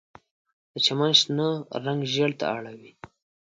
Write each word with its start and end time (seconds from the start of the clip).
د 0.71 0.73
چمن 0.85 1.11
شنه 1.19 1.47
رنګ 1.85 1.99
ژیړ 2.13 2.31
ته 2.39 2.45
اړوي 2.55 2.91